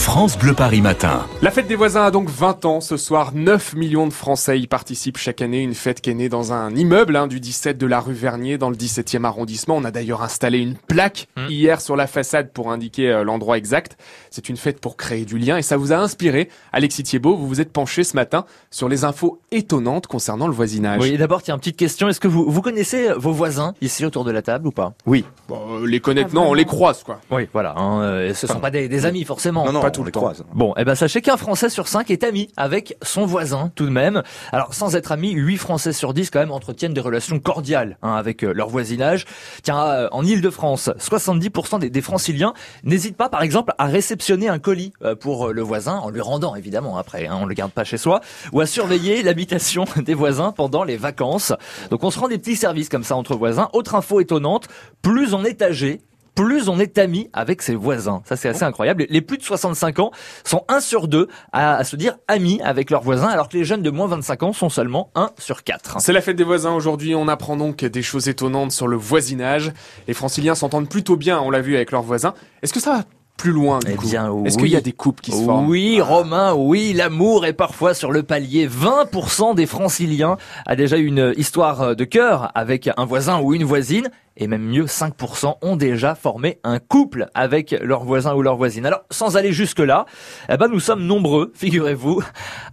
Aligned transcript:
France 0.00 0.38
Bleu 0.38 0.54
Paris 0.54 0.80
Matin. 0.80 1.26
La 1.42 1.50
fête 1.50 1.68
des 1.68 1.76
voisins 1.76 2.04
a 2.04 2.10
donc 2.10 2.30
20 2.30 2.64
ans. 2.64 2.80
Ce 2.80 2.96
soir, 2.96 3.32
9 3.34 3.74
millions 3.74 4.06
de 4.06 4.12
Français 4.12 4.58
y 4.58 4.66
participent 4.66 5.18
chaque 5.18 5.42
année. 5.42 5.60
Une 5.60 5.74
fête 5.74 6.00
qui 6.00 6.08
est 6.08 6.14
née 6.14 6.30
dans 6.30 6.54
un 6.54 6.74
immeuble 6.74 7.16
hein, 7.16 7.26
du 7.26 7.38
17 7.38 7.76
de 7.76 7.86
la 7.86 8.00
rue 8.00 8.14
Vernier, 8.14 8.56
dans 8.56 8.70
le 8.70 8.76
17e 8.76 9.24
arrondissement. 9.24 9.76
On 9.76 9.84
a 9.84 9.90
d'ailleurs 9.90 10.22
installé 10.22 10.58
une 10.58 10.74
plaque 10.74 11.28
Mmh. 11.36 11.46
hier 11.50 11.80
sur 11.80 11.96
la 11.96 12.06
façade 12.06 12.50
pour 12.52 12.72
indiquer 12.72 13.10
euh, 13.10 13.24
l'endroit 13.24 13.56
exact. 13.58 13.96
C'est 14.30 14.48
une 14.48 14.56
fête 14.56 14.80
pour 14.80 14.96
créer 14.96 15.24
du 15.24 15.38
lien 15.38 15.58
et 15.58 15.62
ça 15.62 15.76
vous 15.76 15.92
a 15.92 15.96
inspiré. 15.96 16.48
Alexis 16.72 17.02
Thiebaud, 17.02 17.36
vous 17.36 17.46
vous 17.46 17.60
êtes 17.60 17.72
penché 17.72 18.02
ce 18.02 18.16
matin 18.16 18.46
sur 18.70 18.88
les 18.88 19.04
infos 19.04 19.38
étonnantes 19.52 20.06
concernant 20.06 20.46
le 20.46 20.52
voisinage. 20.54 21.00
Oui, 21.00 21.16
d'abord, 21.18 21.42
tiens, 21.42 21.58
petite 21.58 21.76
question. 21.76 22.08
Est-ce 22.08 22.20
que 22.20 22.28
vous, 22.28 22.50
vous 22.50 22.62
connaissez 22.62 23.12
vos 23.16 23.32
voisins 23.32 23.74
ici 23.80 24.04
autour 24.04 24.24
de 24.24 24.30
la 24.30 24.42
table 24.42 24.66
ou 24.66 24.72
pas? 24.72 24.94
Oui. 25.06 25.24
Bon, 25.48 25.60
euh, 25.82 25.86
les 25.86 26.00
connaître, 26.00 26.34
non, 26.34 26.48
on 26.48 26.54
les 26.54 26.64
croise, 26.64 27.02
quoi. 27.04 27.20
Oui, 27.30 27.48
voilà. 27.52 27.74
Hein, 27.76 28.00
euh, 28.02 28.34
ce 28.34 28.46
sont 28.46 28.60
pas 28.60 28.70
des, 28.70 28.88
des 28.88 29.04
amis 29.06 29.24
forcément. 29.24 29.64
Non, 29.66 29.72
non, 29.72 29.80
pas 29.80 29.89
tout 29.90 30.00
on 30.00 30.04
le 30.04 30.08
les 30.08 30.12
temps. 30.12 30.20
croise. 30.20 30.44
Bon, 30.54 30.74
eh 30.76 30.84
ben 30.84 30.94
sachez 30.94 31.20
qu'un 31.20 31.36
Français 31.36 31.68
sur 31.68 31.88
cinq 31.88 32.10
est 32.10 32.24
ami 32.24 32.48
avec 32.56 32.96
son 33.02 33.26
voisin 33.26 33.70
tout 33.74 33.86
de 33.86 33.90
même. 33.90 34.22
Alors 34.52 34.74
sans 34.74 34.96
être 34.96 35.12
ami, 35.12 35.32
8 35.32 35.56
Français 35.56 35.92
sur 35.92 36.14
10 36.14 36.30
quand 36.30 36.40
même 36.40 36.52
entretiennent 36.52 36.94
des 36.94 37.00
relations 37.00 37.38
cordiales 37.38 37.98
hein, 38.02 38.14
avec 38.14 38.44
euh, 38.44 38.52
leur 38.52 38.68
voisinage. 38.68 39.26
Tiens, 39.62 39.82
euh, 39.82 40.08
en 40.12 40.24
Île-de-France, 40.24 40.90
70% 40.98 41.78
des, 41.80 41.90
des 41.90 42.00
franciliens 42.02 42.54
n'hésitent 42.84 43.16
pas 43.16 43.28
par 43.28 43.42
exemple 43.42 43.72
à 43.78 43.86
réceptionner 43.86 44.48
un 44.48 44.58
colis 44.58 44.92
euh, 45.02 45.14
pour 45.14 45.48
le 45.48 45.62
voisin 45.62 45.96
en 45.96 46.10
lui 46.10 46.20
rendant 46.20 46.54
évidemment 46.54 46.96
après, 46.96 47.26
hein, 47.26 47.38
on 47.40 47.46
le 47.46 47.54
garde 47.54 47.72
pas 47.72 47.84
chez 47.84 47.98
soi, 47.98 48.20
ou 48.52 48.60
à 48.60 48.66
surveiller 48.66 49.22
l'habitation 49.22 49.84
des 49.96 50.14
voisins 50.14 50.52
pendant 50.52 50.84
les 50.84 50.96
vacances. 50.96 51.52
Donc 51.90 52.04
on 52.04 52.10
se 52.10 52.18
rend 52.18 52.28
des 52.28 52.38
petits 52.38 52.56
services 52.56 52.88
comme 52.88 53.04
ça 53.04 53.16
entre 53.16 53.36
voisins. 53.36 53.68
Autre 53.72 53.94
info 53.94 54.20
étonnante, 54.20 54.68
plus 55.02 55.34
on 55.34 55.44
est 55.44 55.62
âgé, 55.62 56.00
plus 56.34 56.68
on 56.68 56.78
est 56.78 56.98
ami 56.98 57.28
avec 57.32 57.62
ses 57.62 57.74
voisins. 57.74 58.22
Ça, 58.24 58.36
c'est 58.36 58.48
assez 58.48 58.62
incroyable. 58.64 59.06
Les 59.10 59.20
plus 59.20 59.38
de 59.38 59.42
65 59.42 59.98
ans 59.98 60.10
sont 60.44 60.64
1 60.68 60.80
sur 60.80 61.08
2 61.08 61.28
à, 61.52 61.76
à 61.76 61.84
se 61.84 61.96
dire 61.96 62.16
amis 62.28 62.60
avec 62.62 62.90
leurs 62.90 63.02
voisins, 63.02 63.28
alors 63.28 63.48
que 63.48 63.56
les 63.56 63.64
jeunes 63.64 63.82
de 63.82 63.90
moins 63.90 64.06
25 64.06 64.42
ans 64.42 64.52
sont 64.52 64.68
seulement 64.68 65.10
1 65.14 65.30
sur 65.38 65.64
4. 65.64 66.00
C'est 66.00 66.12
la 66.12 66.20
fête 66.20 66.36
des 66.36 66.44
voisins 66.44 66.72
aujourd'hui. 66.74 67.14
On 67.14 67.28
apprend 67.28 67.56
donc 67.56 67.84
des 67.84 68.02
choses 68.02 68.28
étonnantes 68.28 68.72
sur 68.72 68.88
le 68.88 68.96
voisinage. 68.96 69.72
Les 70.08 70.14
franciliens 70.14 70.54
s'entendent 70.54 70.88
plutôt 70.88 71.16
bien, 71.16 71.40
on 71.40 71.50
l'a 71.50 71.60
vu 71.60 71.76
avec 71.76 71.90
leurs 71.92 72.02
voisins. 72.02 72.34
Est-ce 72.62 72.72
que 72.72 72.80
ça 72.80 72.92
va 72.98 73.04
plus 73.36 73.52
loin 73.52 73.78
du 73.78 73.92
Eh 73.92 73.96
bien, 73.96 74.26
Est-ce 74.44 74.56
oui. 74.56 74.64
qu'il 74.64 74.72
y 74.72 74.76
a 74.76 74.82
des 74.82 74.92
couples 74.92 75.22
qui 75.22 75.32
se 75.32 75.42
forment 75.44 75.66
Oui, 75.66 75.98
Romain, 76.02 76.52
oui, 76.52 76.92
l'amour 76.92 77.46
est 77.46 77.54
parfois 77.54 77.94
sur 77.94 78.12
le 78.12 78.22
palier. 78.22 78.68
20% 78.68 79.54
des 79.54 79.64
franciliens 79.64 80.36
a 80.66 80.76
déjà 80.76 80.98
eu 80.98 81.06
une 81.06 81.32
histoire 81.38 81.96
de 81.96 82.04
cœur 82.04 82.50
avec 82.54 82.90
un 82.98 83.04
voisin 83.06 83.40
ou 83.40 83.54
une 83.54 83.64
voisine. 83.64 84.10
Et 84.36 84.46
même 84.46 84.62
mieux, 84.62 84.84
5% 84.86 85.56
ont 85.60 85.76
déjà 85.76 86.14
formé 86.14 86.58
un 86.64 86.78
couple 86.78 87.28
avec 87.34 87.76
leur 87.82 88.04
voisin 88.04 88.34
ou 88.34 88.42
leur 88.42 88.56
voisine. 88.56 88.86
Alors, 88.86 89.02
sans 89.10 89.36
aller 89.36 89.52
jusque-là, 89.52 90.06
eh 90.48 90.56
ben, 90.56 90.68
nous 90.68 90.80
sommes 90.80 91.04
nombreux, 91.04 91.52
figurez-vous, 91.56 92.22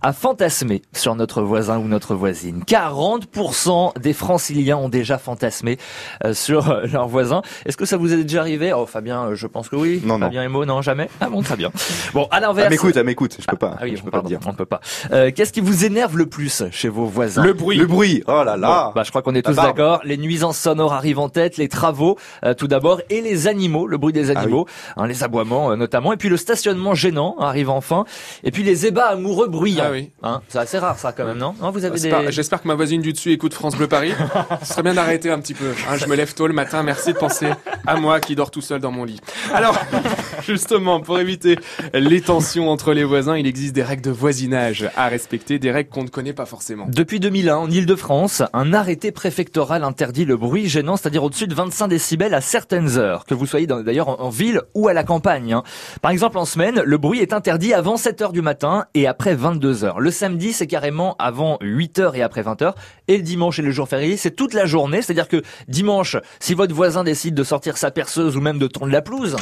à 0.02 0.14
fantasmer 0.14 0.82
sur 0.94 1.16
notre 1.16 1.42
voisin 1.42 1.78
ou 1.80 1.88
notre 1.88 2.16
voisine. 2.16 2.64
40% 2.68 4.00
des 4.00 4.14
franciliens 4.14 4.78
ont 4.78 4.90
déjà 4.90 5.18
fantasmé 5.18 5.78
euh, 6.24 6.34
sur 6.34 6.70
euh, 6.70 6.86
leur 6.92 7.08
voisin. 7.08 7.42
Est-ce 7.66 7.76
que 7.78 7.86
ça 7.86 7.98
vous 7.98 8.14
est 8.14 8.24
déjà 8.24 8.42
arrivé? 8.42 8.72
Oh, 8.74 8.86
Fabien, 8.86 9.26
euh, 9.30 9.36
je 9.36 9.48
pense 9.48 9.68
que 9.70 9.76
oui. 9.76 10.02
Non, 10.06 10.18
non. 10.18 10.28
Fabien 10.28 10.44
et 10.44 10.48
Mo, 10.48 10.64
non, 10.66 10.82
jamais. 10.82 11.10
Ah 11.20 11.30
bon, 11.30 11.42
très 11.42 11.56
bien. 11.58 11.72
Bon, 12.14 12.28
à 12.32 12.40
l'inverse. 12.40 12.70
m'écoute, 12.70 12.96
elle 12.96 13.06
m'écoute. 13.06 13.38
Je 13.40 13.46
peux 13.46 13.58
pas. 13.58 13.76
Ah 13.80 13.84
oui, 13.84 13.96
je 13.96 14.02
on, 14.02 14.06
peux 14.06 14.12
pas 14.12 14.18
pardon, 14.18 14.30
dire. 14.30 14.40
on 14.46 14.54
peut 14.54 14.66
pas. 14.66 14.80
Euh, 15.12 15.32
Qu'est-ce 15.36 15.52
qui 15.52 15.62
vous 15.62 15.86
énerve 15.86 16.18
le 16.18 16.28
plus 16.28 16.64
chez 16.72 16.90
vos 16.90 17.06
voisins? 17.06 17.44
Le 17.44 17.54
bruit. 17.54 17.78
Le 17.78 17.88
bruit. 17.88 18.24
Oh 18.28 18.44
là 18.44 18.56
là. 18.58 18.86
Bon, 18.88 18.92
bah, 18.96 19.04
je 19.04 19.10
crois 19.10 19.22
qu'on 19.22 19.34
est 19.36 19.46
La 19.46 19.52
tous 19.52 19.56
barbe. 19.56 19.68
d'accord. 19.78 20.02
Les 20.04 20.18
nuisances 20.18 20.58
sonores 20.58 20.94
arrivent 20.94 21.20
en 21.20 21.30
tête, 21.30 21.47
les 21.56 21.70
travaux 21.70 22.18
euh, 22.44 22.54
tout 22.54 22.68
d'abord, 22.68 23.00
et 23.10 23.22
les 23.22 23.48
animaux, 23.48 23.88
le 23.88 23.98
bruit 23.98 24.12
des 24.12 24.30
Ah 24.36 24.42
animaux, 24.42 24.66
hein, 24.98 25.08
les 25.08 25.24
aboiements 25.24 25.72
euh, 25.72 25.76
notamment, 25.78 26.12
et 26.12 26.18
puis 26.18 26.28
le 26.28 26.36
stationnement 26.36 26.94
gênant 26.96 27.38
arrive 27.40 27.70
enfin, 27.70 28.04
et 28.44 28.52
puis 28.52 28.64
les 28.64 28.86
ébats 28.86 29.06
amoureux 29.08 29.48
bruyants. 29.48 29.86
Ah 29.88 29.92
oui. 29.92 30.12
Hein, 30.24 30.42
c'est 30.50 30.58
assez 30.60 30.78
rare 30.80 31.00
ça 31.00 31.14
quand 31.14 31.24
même, 31.26 31.38
non? 31.38 31.56
Non, 31.62 31.72
vous 31.72 31.86
avez 31.86 31.98
des. 32.00 32.10
pas- 32.10 32.30
J'espère 32.30 32.62
que 32.62 32.68
ma 32.68 32.76
voisine 32.76 33.02
du 33.02 33.14
dessus 33.14 33.32
écoute 33.32 33.54
France 33.54 33.76
Bleu 33.78 33.88
Paris. 33.88 34.12
Ce 34.64 34.74
serait 34.74 34.84
bien 34.84 34.96
d'arrêter 34.96 35.30
un 35.32 35.40
petit 35.40 35.54
peu. 35.54 35.72
hein. 35.90 35.96
je 35.96 36.06
me 36.08 36.16
lève 36.16 36.34
tôt 36.34 36.48
le 36.48 36.54
matin. 36.54 36.84
Merci 36.84 37.14
de 37.14 37.18
penser 37.18 37.48
à 37.86 37.96
moi 37.96 38.20
qui 38.20 38.36
dors 38.36 38.52
tout 38.52 38.62
seul 38.62 38.82
dans 38.82 38.92
mon 38.92 39.04
lit. 39.06 39.22
Alors, 39.54 39.78
justement, 40.46 41.00
pour 41.02 41.20
éviter 41.20 41.58
les 41.94 42.22
tensions 42.22 42.70
entre 42.70 42.94
les 42.94 43.04
voisins, 43.04 43.38
il 43.38 43.48
existe 43.48 43.74
des 43.74 43.84
règles 43.84 44.02
de 44.04 44.12
voisinage 44.12 44.90
à 44.96 45.08
respecter, 45.08 45.60
des 45.60 45.72
règles 45.72 45.90
qu'on 45.90 46.04
ne 46.04 46.10
connaît 46.10 46.34
pas 46.34 46.46
forcément. 46.46 46.86
Depuis 46.90 47.20
2001, 47.20 47.56
en 47.56 47.70
Ile-de-France, 47.70 48.44
un 48.54 48.74
arrêté 48.74 49.12
préfectoral 49.12 49.84
interdit 49.84 50.26
le 50.26 50.38
bruit 50.38 50.68
gênant, 50.68 50.98
c'est-à-dire 50.98 51.24
au-dessus 51.38 51.48
de 51.48 51.54
25 51.54 51.88
décibels 51.88 52.34
à 52.34 52.42
certaines 52.42 52.98
heures, 52.98 53.24
que 53.26 53.36
vous 53.36 53.46
soyez 53.46 53.68
d'ailleurs 53.68 54.20
en, 54.20 54.30
ville 54.30 54.62
ou 54.74 54.88
à 54.88 54.94
la 54.94 55.04
campagne. 55.04 55.54
hein. 55.54 55.62
Par 56.02 56.10
exemple, 56.10 56.40
en 56.40 56.46
semaine, 56.46 56.82
le 56.84 56.98
bruit 56.98 57.20
est 57.20 57.32
interdit 57.32 57.76
avant 57.76 57.96
7 57.96 58.24
heures 58.24 58.32
du 58.32 58.42
matin 58.42 58.86
et 58.96 59.06
après 59.06 59.36
22 59.36 59.84
heures. 59.84 60.00
Le 60.00 60.10
samedi, 60.10 60.52
c'est 60.52 60.66
carrément 60.66 61.16
avant 61.20 61.60
8 61.62 62.00
heures 62.00 62.16
et 62.16 62.24
après 62.24 62.42
20 62.42 62.64
heures. 62.64 62.74
Et 63.08 63.18
le 63.18 63.24
dimanche 63.24 63.60
et 63.60 63.62
le 63.62 63.70
jour 63.70 63.88
férié, 63.88 64.18
c'est 64.18 64.32
toute 64.32 64.56
la 64.56 64.66
journée, 64.66 65.04
c'est-à-dire 65.04 65.28
que 65.28 65.44
dimanche, 65.68 66.18
si 66.40 66.56
votre 66.56 66.74
voisin 66.74 67.04
décide 67.04 67.36
de 67.36 67.44
sortir 67.44 67.78
sa 67.78 67.92
perceuse 67.92 68.36
ou 68.36 68.42
même 68.42 68.58
de 68.58 68.66
tondre 68.66 68.92
la 68.92 69.04
pelouse, 69.04 69.36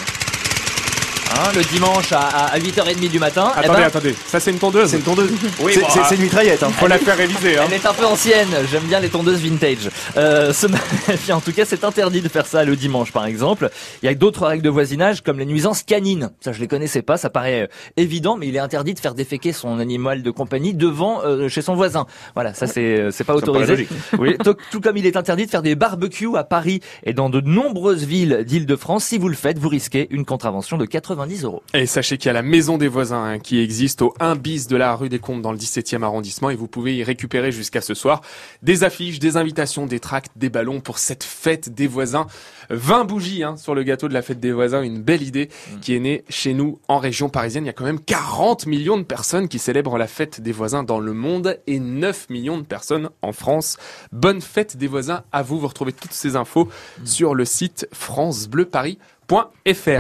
hein, 1.38 1.52
le 1.56 1.64
dimanche 1.64 2.12
à, 2.12 2.20
à 2.54 2.60
8h30 2.60 3.10
du 3.10 3.20
matin, 3.20 3.52
eh 3.56 3.60
Attendez, 3.60 3.80
ben, 3.80 3.86
attendez. 3.88 4.16
Ça, 4.28 4.40
c'est 4.40 4.52
une 4.52 4.60
tondeuse. 4.60 4.90
C'est 4.90 4.98
une 4.98 5.04
tondeuse. 5.04 5.32
Oui, 5.62 5.74
C'est 5.74 5.82
bon, 5.82 5.88
c'est- 5.90 6.00
ah. 6.02 6.06
c'est 6.10 6.16
une 6.16 6.22
mitraillette. 6.24 6.64
Hein. 6.64 6.72
Faut 6.78 6.88
la 6.88 6.98
faire 6.98 7.18
réviser. 7.18 7.58
Hein. 7.58 7.64
Elle 7.68 7.74
est 7.74 7.86
un 7.86 7.94
peu 7.94 8.06
ancienne, 8.06 8.48
j'aime 8.72 8.84
bien 8.84 9.00
les 9.00 9.10
tondeuses 9.10 9.40
vintage. 9.42 9.90
Euh, 10.18 10.54
ce... 10.54 10.68
En 11.32 11.42
tout 11.42 11.52
cas, 11.52 11.66
c'est 11.66 11.84
interdit 11.84 12.22
de 12.22 12.30
faire 12.30 12.46
ça 12.46 12.64
le 12.64 12.76
dimanche, 12.76 13.12
par 13.12 13.26
exemple. 13.26 13.70
Il 14.02 14.06
y 14.06 14.10
a 14.10 14.14
d'autres 14.16 14.46
règles 14.48 14.64
de 14.64 14.70
voisinage, 14.70 15.22
comme 15.22 15.38
les 15.40 15.46
nuisances 15.46 15.84
canines. 15.84 16.32
Ça, 16.40 16.52
je 16.54 16.60
les 16.60 16.68
connaissais 16.68 17.02
pas, 17.02 17.18
ça 17.18 17.30
paraît 17.30 17.64
euh, 17.64 17.68
évident, 17.98 18.38
mais 18.38 18.48
il 18.48 18.56
est 18.56 18.60
interdit 18.60 18.94
de 18.94 19.00
faire 19.00 19.14
déféquer 19.14 19.52
son 19.54 19.80
animal 19.80 20.24
de 20.24 20.32
compagnie 20.32 20.74
devant 20.74 21.22
euh, 21.24 21.50
chez 21.50 21.62
son 21.62 21.76
voisin. 21.76 22.06
Voilà, 22.36 22.54
ça 22.54 22.68
c'est 22.68 23.00
euh, 23.00 23.12
c'est 23.12 23.24
pas 23.24 23.36
autorisé. 23.36 23.72
logique. 23.74 23.90
Oui, 24.18 24.38
tout, 24.44 24.56
tout 24.72 24.82
comme 24.82 24.98
il 24.98 25.06
est 25.06 25.18
interdit 25.18 25.46
de 25.46 25.52
faire 25.52 25.62
des 25.62 25.76
barbecues 25.76 26.36
à 26.38 26.44
Paris 26.44 26.82
et 27.04 27.14
dans 27.14 27.30
de 27.30 27.42
nombreuses 27.42 28.06
villes 28.06 28.44
d'Île-de-France. 28.46 29.04
Si 29.06 29.18
vous 29.18 29.30
le 29.30 29.36
faites, 29.36 29.58
vous 29.60 29.70
risquez 29.70 30.08
une 30.12 30.26
contravention 30.26 30.78
de 30.78 30.86
90 31.26 31.44
euros. 31.44 31.64
Et 31.74 31.86
sachez 31.86 32.18
qu'il 32.18 32.28
y 32.28 32.30
a 32.30 32.34
la 32.34 32.42
maison 32.42 32.78
des 32.78 32.88
voisins 32.88 33.24
hein, 33.24 33.40
qui 33.40 33.60
existe 33.60 34.02
au 34.02 34.14
1 34.20 34.36
bis 34.36 34.68
de 34.68 34.78
la 34.78 34.96
rue 34.96 35.10
des 35.10 35.20
Comptes 35.20 35.42
dans 35.42 35.52
le 35.52 35.58
17e 35.58 36.04
arrondissement 36.04 36.50
et 36.50 36.56
vous 36.56 36.68
pouvez 36.68 36.96
y 36.96 37.04
récupérer 37.04 37.52
jusqu'à 37.52 37.82
ce 37.82 37.94
soir 37.94 38.22
des 38.62 38.84
affiches, 38.84 39.20
des 39.20 39.38
invitations, 39.38 39.86
des 39.88 40.00
tracts, 40.00 40.32
des 40.36 40.50
ballons 40.50 40.82
pour 40.82 41.00
cette 41.00 41.24
fête 41.24 41.74
des 41.74 41.88
voisins. 41.88 42.28
20 42.70 43.06
bougies 43.06 43.44
hein, 43.44 43.58
sur 43.58 43.76
le 43.76 43.84
gâteau 43.84 44.08
de 44.08 44.14
la 44.14 44.22
fête 44.22 44.40
des 44.40 44.52
voisins, 44.52 44.82
une 44.82 45.02
belle 45.02 45.24
idée 45.24 45.50
qui 45.82 45.96
est 45.96 46.00
née 46.00 46.24
chez 46.30 46.54
nous 46.54 46.80
en 46.88 47.00
région 47.00 47.30
parisienne. 47.30 47.64
Il 47.64 47.68
y 47.68 47.72
a 47.72 47.74
quand 47.74 47.86
même 47.86 48.00
40 48.00 48.68
millions 48.68 48.98
de 48.98 49.04
personnes 49.04 49.48
qui 49.48 49.60
célèbrent 49.60 49.98
la 49.98 50.08
fête 50.08 50.42
des 50.42 50.52
voisins 50.52 50.84
dans 50.84 51.00
le 51.00 51.14
monde 51.14 51.60
et 51.68 51.80
9 51.80 52.30
millions 52.30 52.58
de 52.58 52.66
personnes 52.66 53.10
en 53.22 53.32
France. 53.34 53.78
Bonne 54.12 54.42
fête 54.42 54.78
des 54.78 54.88
voisins 54.88 55.24
à 55.32 55.42
vous. 55.42 55.60
Vous 55.60 55.68
retrouvez 55.68 55.94
toutes 55.94 56.14
ces 56.14 56.36
infos 56.36 56.70
sur 57.04 57.34
le 57.36 57.46
site 57.46 57.88
francebleuparis.fr. 57.94 59.00